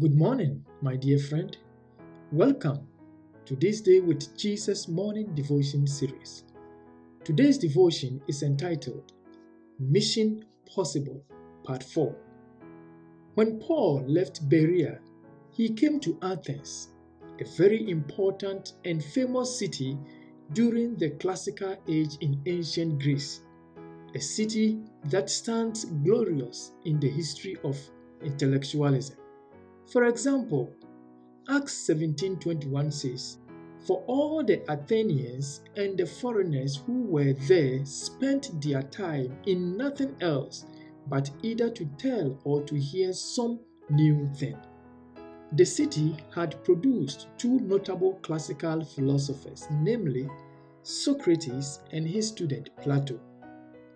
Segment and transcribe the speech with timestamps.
[0.00, 1.56] Good morning, my dear friend.
[2.32, 2.88] Welcome
[3.46, 6.42] to this day with Jesus morning devotion series.
[7.22, 9.12] Today's devotion is entitled
[9.78, 11.24] Mission Possible,
[11.62, 12.12] Part 4.
[13.34, 14.98] When Paul left Berea,
[15.52, 16.88] he came to Athens,
[17.40, 19.96] a very important and famous city
[20.54, 23.42] during the classical age in ancient Greece,
[24.12, 27.78] a city that stands glorious in the history of
[28.24, 29.18] intellectualism.
[29.86, 30.70] For example,
[31.48, 33.38] Acts 17:21 says,
[33.80, 40.16] "For all the Athenians and the foreigners who were there spent their time in nothing
[40.20, 40.64] else
[41.06, 43.60] but either to tell or to hear some
[43.90, 44.56] new thing."
[45.52, 50.30] The city had produced two notable classical philosophers, namely
[50.82, 53.20] Socrates and his student Plato.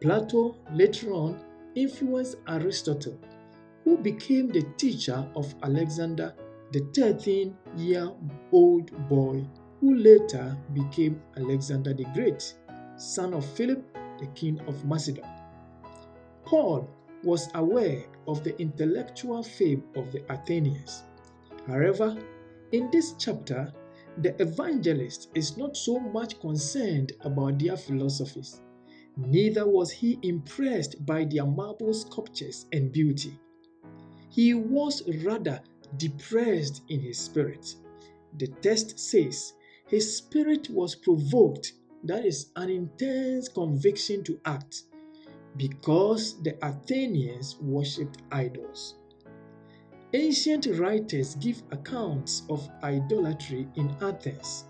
[0.00, 1.40] Plato later on
[1.74, 3.18] influenced Aristotle
[3.84, 6.34] who became the teacher of Alexander,
[6.72, 8.10] the 13 year
[8.52, 9.44] old boy
[9.80, 12.54] who later became Alexander the Great,
[12.96, 13.84] son of Philip,
[14.18, 15.24] the king of Macedon.
[16.44, 16.88] Paul
[17.24, 21.02] was aware of the intellectual fame of the Athenians.
[21.66, 22.16] However,
[22.72, 23.72] in this chapter,
[24.18, 28.60] the evangelist is not so much concerned about their philosophies,
[29.16, 33.38] neither was he impressed by their marble sculptures and beauty.
[34.32, 35.60] He was rather
[35.98, 37.74] depressed in his spirit.
[38.38, 39.52] The text says
[39.86, 41.74] his spirit was provoked,
[42.04, 44.84] that is, an intense conviction to act,
[45.58, 48.94] because the Athenians worshipped idols.
[50.14, 54.64] Ancient writers give accounts of idolatry in Athens.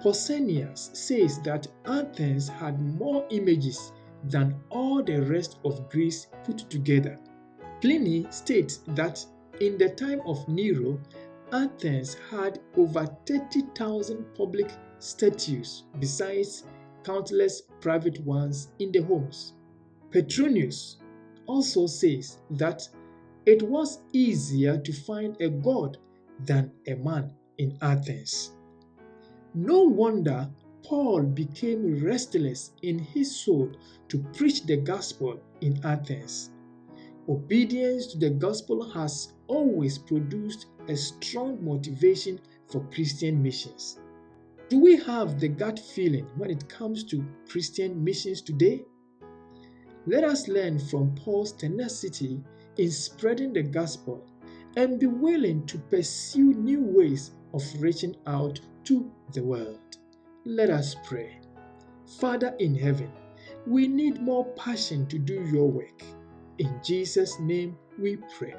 [0.00, 3.92] Pausanias says that Athens had more images
[4.28, 7.18] than all the rest of Greece put together.
[7.84, 9.22] Pliny states that
[9.60, 10.98] in the time of Nero,
[11.52, 16.64] Athens had over 30,000 public statues besides
[17.02, 19.52] countless private ones in the homes.
[20.10, 20.96] Petronius
[21.44, 22.88] also says that
[23.44, 25.98] it was easier to find a god
[26.46, 28.52] than a man in Athens.
[29.52, 30.48] No wonder
[30.82, 33.72] Paul became restless in his soul
[34.08, 36.50] to preach the gospel in Athens.
[37.26, 43.98] Obedience to the gospel has always produced a strong motivation for Christian missions.
[44.68, 48.84] Do we have the gut feeling when it comes to Christian missions today?
[50.06, 52.42] Let us learn from Paul's tenacity
[52.76, 54.26] in spreading the gospel
[54.76, 59.78] and be willing to pursue new ways of reaching out to the world.
[60.44, 61.40] Let us pray.
[62.20, 63.10] Father in heaven,
[63.66, 66.02] we need more passion to do your work.
[66.58, 68.54] In Jesus' name we pray.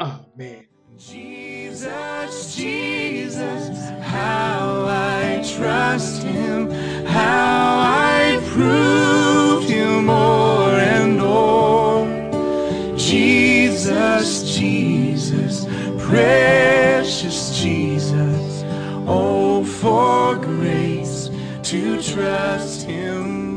[0.00, 0.66] Amen.
[0.98, 6.70] Jesus, Jesus, how I trust him,
[7.06, 12.96] how I prove him more and more.
[12.96, 15.66] Jesus, Jesus,
[16.02, 18.64] precious Jesus,
[19.06, 21.30] oh, for grace
[21.62, 23.53] to trust him.